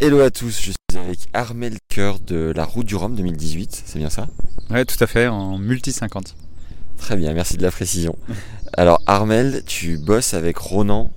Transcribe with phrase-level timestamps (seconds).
[0.00, 3.98] Hello à tous, je suis avec Armel Coeur de la Route du Rhum 2018, c'est
[3.98, 4.26] bien ça?
[4.70, 6.34] Ouais, tout à fait, en multi 50.
[6.98, 8.16] Très bien, merci de la précision.
[8.74, 11.10] Alors Armel, tu bosses avec Ronan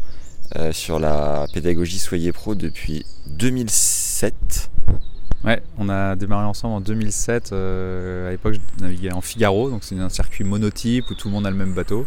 [0.55, 4.69] euh, sur la pédagogie Soyez Pro depuis 2007.
[5.43, 7.53] Ouais, on a démarré ensemble en 2007.
[7.53, 11.33] euh, à l'époque, je naviguais en Figaro, donc c'est un circuit monotype où tout le
[11.33, 12.05] monde a le même bateau,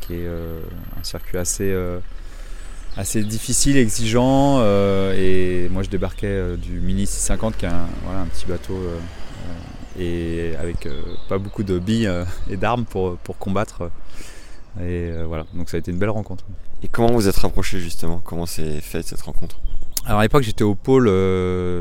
[0.00, 0.60] qui est euh,
[0.98, 1.72] un circuit assez,
[2.96, 4.58] assez difficile, exigeant.
[4.60, 8.46] euh, et moi, je débarquais euh, du Mini 650, qui est un, voilà, un petit
[8.46, 8.96] bateau euh,
[9.98, 12.10] euh, et avec euh, pas beaucoup de billes
[12.50, 13.90] et d'armes pour, pour combattre.
[14.80, 16.44] Et voilà, donc ça a été une belle rencontre.
[16.82, 18.22] Et comment vous êtes rapprochés justement?
[18.24, 19.58] Comment s'est faite cette rencontre?
[20.06, 21.08] Alors à l'époque j'étais au pôle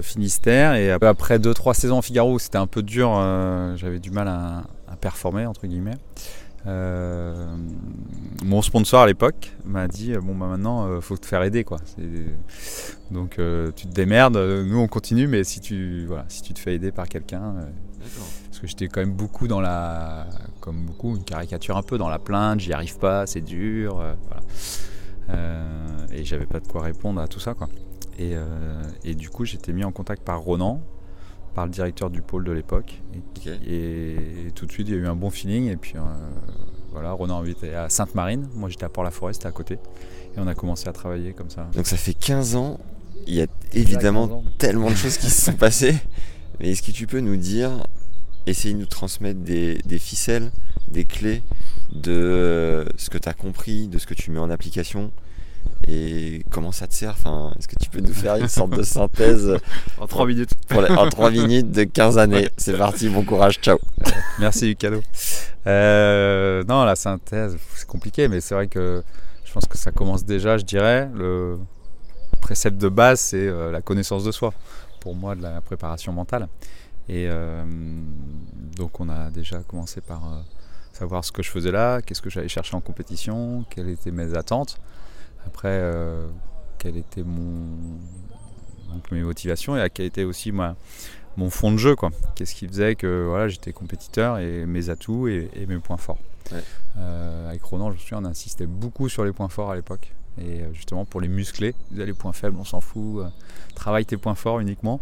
[0.04, 4.12] Finistère et après 2-3 saisons en Figaro où c'était un peu dur, euh, j'avais du
[4.12, 5.96] mal à, à performer entre guillemets.
[6.68, 7.56] Euh,
[8.44, 11.78] mon sponsor à l'époque m'a dit bon bah maintenant euh, faut te faire aider quoi.
[13.10, 16.54] Donc euh, tu te démerdes, euh, nous on continue mais si tu voilà si tu
[16.54, 17.66] te fais aider par quelqu'un euh,
[18.46, 20.28] parce que j'étais quand même beaucoup dans la
[20.60, 24.14] comme beaucoup une caricature un peu dans la plainte, j'y arrive pas, c'est dur, euh,
[24.28, 24.44] voilà.
[25.32, 27.68] Euh, et j'avais pas de quoi répondre à tout ça quoi.
[28.20, 30.82] Et, euh, et du coup, j'étais mis en contact par Ronan,
[31.54, 33.02] par le directeur du pôle de l'époque.
[33.68, 34.16] Et,
[34.56, 35.68] tout de suite, il y a eu un bon feeling.
[35.68, 36.02] Et puis euh,
[36.92, 38.48] voilà, Ronan était à Sainte-Marine.
[38.56, 39.76] Moi, j'étais à Port-la-Forêt, c'était à côté.
[39.76, 41.70] Et on a commencé à travailler comme ça.
[41.76, 42.80] Donc ça fait 15 ans,
[43.28, 44.44] il y a évidemment 15 ans.
[44.58, 45.98] tellement de choses qui se sont passées.
[46.60, 47.72] Mais est-ce que tu peux nous dire,
[48.46, 50.52] essayer de nous transmettre des, des ficelles,
[50.90, 51.42] des clés
[51.92, 55.12] de euh, ce que tu as compris, de ce que tu mets en application
[55.88, 58.84] et comment ça te sert enfin, Est-ce que tu peux nous faire une sorte de
[58.84, 59.58] synthèse
[60.00, 60.52] En 3 minutes.
[60.68, 63.80] pour les- en 3 minutes de 15 années C'est parti, bon courage, ciao
[64.40, 65.02] Merci cadeau.
[65.68, 69.04] Euh, non, la synthèse, c'est compliqué, mais c'est vrai que
[69.46, 71.10] je pense que ça commence déjà, je dirais.
[71.14, 71.58] Le
[72.42, 74.54] précepte de base, c'est euh, la connaissance de soi,
[75.00, 76.48] pour moi, de la préparation mentale.
[77.10, 77.64] Et euh,
[78.78, 80.38] donc, on a déjà commencé par euh,
[80.94, 84.36] savoir ce que je faisais là, qu'est-ce que j'allais chercher en compétition, quelles étaient mes
[84.36, 84.78] attentes.
[85.46, 86.28] Après, euh,
[86.78, 87.66] quel était mon,
[88.94, 92.10] donc mes motivations et quel était aussi mon fond de jeu quoi.
[92.36, 96.20] Qu'est-ce qui faisait que voilà, j'étais compétiteur et mes atouts et, et mes points forts.
[96.52, 96.64] Ouais.
[96.98, 100.14] Euh, avec Ronan, je me souviens, on insistait beaucoup sur les points forts à l'époque.
[100.38, 103.20] Et euh, justement pour les muscler, les points faibles, on s'en fout.
[103.20, 103.28] euh,
[103.76, 105.02] travaille tes points forts uniquement.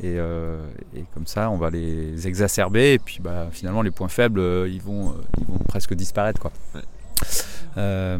[0.00, 2.92] Et, euh, et comme ça, on va les exacerber.
[2.94, 6.40] Et puis bah, finalement, les points faibles, ils, vont, ils vont presque disparaître.
[6.40, 6.52] Quoi.
[6.74, 8.18] Ouais.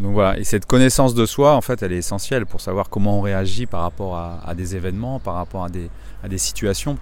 [0.00, 3.18] Donc voilà, et cette connaissance de soi, en fait, elle est essentielle pour savoir comment
[3.18, 5.88] on réagit par rapport à, des événements, par rapport à des,
[6.22, 6.98] à des situations.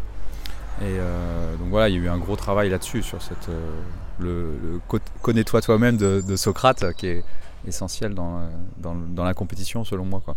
[0.81, 3.81] Et euh, donc voilà, il y a eu un gros travail là-dessus, sur cette, euh,
[4.19, 7.25] le, le co- connais-toi toi-même de, Socrate, qui est
[7.67, 10.21] essentiel dans, euh, dans, dans la compétition, selon moi.
[10.25, 10.37] Quoi.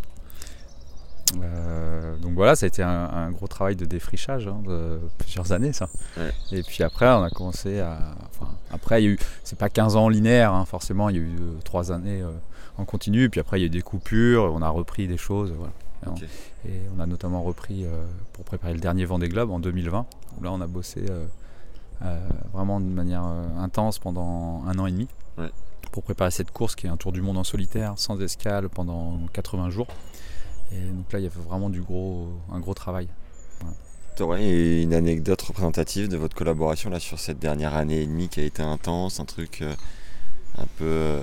[2.25, 5.73] Donc voilà, ça a été un, un gros travail de défrichage hein, de plusieurs années,
[5.73, 5.87] ça.
[6.17, 6.31] Ouais.
[6.51, 7.99] Et puis après, on a commencé à.
[8.31, 9.19] Enfin, après, il y a eu.
[9.43, 12.31] C'est pas 15 ans linéaire, hein, forcément, il y a eu 3 années euh,
[12.79, 13.29] en continu.
[13.29, 15.53] Puis après, il y a eu des coupures, on a repris des choses.
[15.55, 15.71] Voilà.
[16.03, 17.89] Et, on, et on a notamment repris euh,
[18.33, 20.07] pour préparer le dernier Vendée Globe en 2020,
[20.39, 21.27] où là, on a bossé euh,
[22.01, 22.19] euh,
[22.53, 25.07] vraiment de manière euh, intense pendant un an et demi.
[25.37, 25.51] Ouais.
[25.91, 29.19] Pour préparer cette course qui est un tour du monde en solitaire, sans escale, pendant
[29.31, 29.87] 80 jours.
[30.71, 33.07] Et donc là, il y avait vraiment du gros, un gros travail.
[34.15, 38.39] T'aurais une anecdote représentative de votre collaboration là sur cette dernière année et demie qui
[38.39, 39.73] a été intense, un truc euh,
[40.57, 41.21] un peu euh,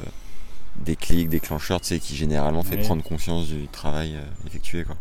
[0.77, 4.97] déclic, déclencheur, tu sais, qui généralement fait prendre conscience du travail euh, effectué quoi.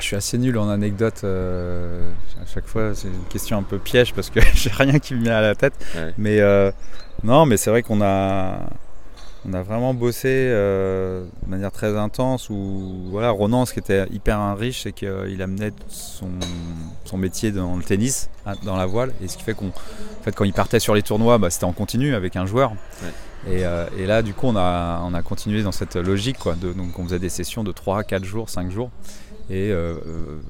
[0.00, 1.20] Je suis assez nul en anecdote.
[1.24, 2.10] euh,
[2.40, 5.22] à chaque fois, c'est une question un peu piège parce que j'ai rien qui me
[5.22, 5.74] vient à la tête.
[5.94, 6.14] Ouais.
[6.18, 6.70] Mais euh,
[7.22, 8.60] non, mais c'est vrai qu'on a,
[9.48, 12.50] on a vraiment bossé euh, de manière très intense.
[12.50, 16.30] Où voilà, Ronan, ce qui était hyper riche, c'est qu'il amenait son,
[17.04, 18.28] son métier dans le tennis,
[18.64, 21.02] dans la voile, et ce qui fait qu'on, en fait, quand il partait sur les
[21.02, 22.72] tournois, bah, c'était en continu avec un joueur.
[23.48, 26.38] Et, euh, et là, du coup, on a, on a continué dans cette logique.
[26.38, 28.90] Quoi, de, donc, on faisait des sessions de 3, 4 jours, 5 jours.
[29.48, 29.72] Et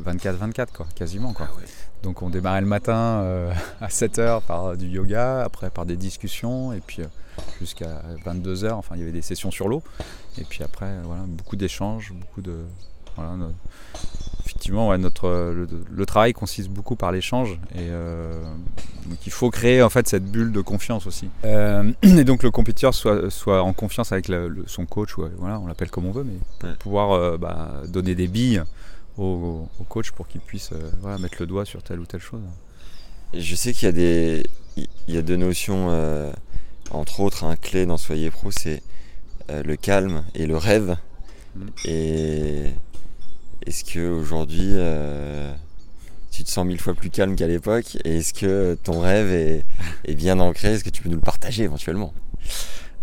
[0.06, 1.34] 24-24, quoi, quasiment.
[1.34, 1.48] Quoi.
[2.02, 6.72] Donc, on démarrait le matin euh, à 7h par du yoga, après par des discussions,
[6.72, 7.06] et puis euh,
[7.58, 8.72] jusqu'à 22h.
[8.72, 9.82] Enfin, il y avait des sessions sur l'eau.
[10.38, 12.54] Et puis après, voilà, beaucoup d'échanges, beaucoup de.
[13.16, 13.32] Voilà,
[14.44, 17.58] effectivement, ouais, notre, le, le travail consiste beaucoup par l'échange.
[17.74, 18.42] Et euh,
[19.06, 21.30] donc il faut créer en fait cette bulle de confiance aussi.
[21.46, 25.30] Euh, et donc le compétiteur soit, soit en confiance avec le- son coach, ou, euh,
[25.38, 26.74] voilà, on l'appelle comme on veut, mais Ouais.
[26.78, 28.62] pouvoir euh, bah, donner des billes
[29.18, 32.20] au, au coach pour qu'il puisse euh, voilà, mettre le doigt sur telle ou telle
[32.20, 32.42] chose.
[33.34, 34.44] Je sais qu'il y a des,
[34.76, 36.32] il y a deux notions, euh,
[36.90, 38.82] entre autres, un clé dans Soyez Pro, c'est
[39.50, 40.96] euh, le calme et le rêve.
[41.54, 41.66] Mm.
[41.86, 42.64] Et
[43.66, 45.52] est-ce que aujourd'hui, euh,
[46.30, 47.96] tu te sens mille fois plus calme qu'à l'époque?
[48.04, 49.64] Et est-ce que ton rêve est,
[50.04, 50.72] est bien ancré?
[50.74, 52.12] Est-ce que tu peux nous le partager éventuellement?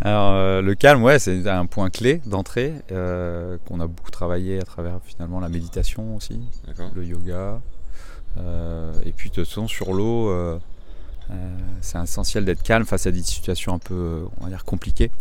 [0.01, 4.59] Alors euh, le calme, ouais, c'est un point clé d'entrée euh, qu'on a beaucoup travaillé
[4.59, 6.41] à travers finalement la méditation aussi,
[6.95, 7.61] le yoga.
[8.37, 10.33] Euh, et puis de toute façon sur l'eau,
[11.81, 15.11] c'est essentiel d'être calme face à des situations un peu, on va dire, compliquées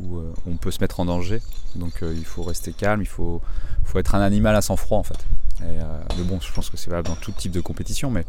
[0.00, 1.40] où on peut se mettre en danger.
[1.74, 3.40] Donc il faut rester calme, il faut,
[3.84, 5.18] faut être un animal à sang-froid en fait.
[5.62, 5.78] Et,
[6.16, 8.24] mais bon, je pense que c'est valable dans tout type de compétition, mais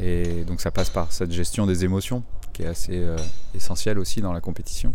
[0.00, 2.24] et donc ça passe par cette gestion des émotions
[2.54, 3.16] qui est assez euh,
[3.54, 4.94] essentielle aussi dans la compétition.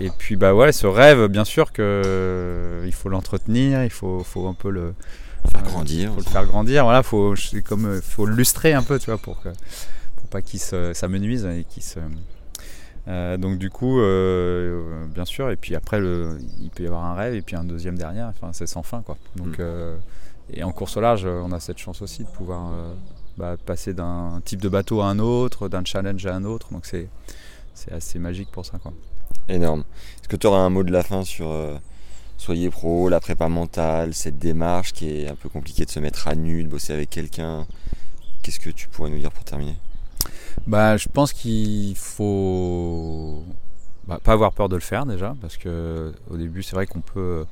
[0.00, 4.24] Et puis bah ouais, ce rêve, bien sûr que euh, il faut l'entretenir, il faut,
[4.24, 4.94] faut un peu le
[5.52, 6.10] Faire grandir.
[6.12, 6.82] faut le faire grandir.
[6.84, 7.34] Voilà, faut
[7.64, 9.50] comme euh, faut lustrer un peu, tu vois, pour que
[10.16, 12.00] pour pas qu'il se s'amenuise et qu'il se
[13.06, 17.04] euh, donc du coup, euh, bien sûr, et puis après, le, il peut y avoir
[17.06, 18.26] un rêve et puis un deuxième derrière.
[18.28, 19.16] Enfin, c'est sans fin, quoi.
[19.36, 19.60] Donc, Mm.
[19.60, 19.96] euh,
[20.52, 22.70] et en course au large, on a cette chance aussi de pouvoir
[23.38, 26.72] bah, passer d'un type de bateau à un autre, d'un challenge à un autre.
[26.72, 27.08] Donc c'est
[27.90, 28.92] assez magique pour ça, quoi.
[29.48, 29.84] Énorme.
[30.20, 31.76] Est-ce que tu auras un mot de la fin sur euh,
[32.36, 36.28] Soyez Pro, la prépa mentale, cette démarche qui est un peu compliquée de se mettre
[36.28, 37.66] à nu, de bosser avec quelqu'un?
[38.42, 39.76] Qu'est-ce que tu pourrais nous dire pour terminer?
[40.66, 43.44] Bah, je pense qu'il faut
[44.06, 47.00] bah, pas avoir peur de le faire déjà, parce que au début, c'est vrai qu'on
[47.00, 47.46] peut.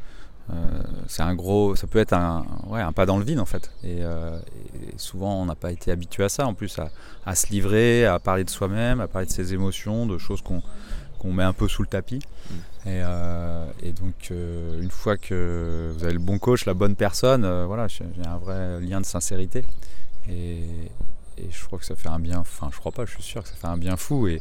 [0.50, 3.46] Euh, c'est un gros, ça peut être un, ouais, un pas dans le vide en
[3.46, 3.70] fait.
[3.82, 4.38] Et, euh,
[4.74, 6.46] et souvent, on n'a pas été habitué à ça.
[6.46, 6.90] En plus, à,
[7.24, 10.62] à se livrer, à parler de soi-même, à parler de ses émotions, de choses qu'on
[11.18, 12.20] qu'on met un peu sous le tapis.
[12.84, 16.94] Et, euh, et donc, euh, une fois que vous avez le bon coach, la bonne
[16.94, 19.64] personne, euh, voilà, a un vrai lien de sincérité.
[20.28, 20.58] Et,
[21.38, 23.42] et je crois que ça fait un bien, enfin je crois pas, je suis sûr
[23.42, 24.28] que ça fait un bien fou.
[24.28, 24.40] Et,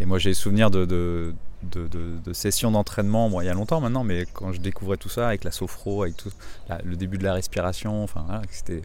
[0.00, 3.54] et moi j'ai souvenir de, de, de, de- de sessions d'entraînement, bon, il y a
[3.54, 6.30] longtemps maintenant, mais quand je découvrais tout ça avec la sophro, avec tout
[6.68, 8.82] la- le début de la respiration, enfin voilà, c'était,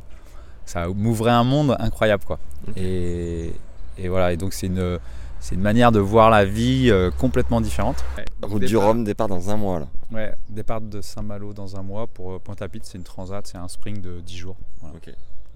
[0.65, 2.39] ça m'ouvrait un monde incroyable quoi.
[2.75, 3.53] Et,
[3.97, 4.99] et voilà, et donc c'est une,
[5.39, 8.03] c'est une manière de voir la vie euh, complètement différente.
[8.41, 9.87] Route du Rhum, départ dans un mois là.
[10.11, 13.67] Ouais, départ de Saint-Malo dans un mois pour euh, Pointe-à-Pitre, c'est une transat, c'est un
[13.67, 14.95] spring de 10 jours voilà,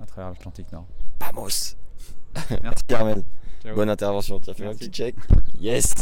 [0.01, 0.85] à travers l'Atlantique Nord.
[1.19, 1.75] Vamos
[2.63, 2.83] Merci.
[2.87, 3.23] Carmel,
[3.75, 4.39] bonne intervention.
[4.39, 5.15] Tu as fait un petit check
[5.59, 5.93] Yes